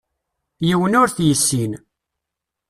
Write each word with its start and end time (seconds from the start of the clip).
Yiwen 0.67 0.97
ur 1.01 1.09
t-yessin. 1.11 1.71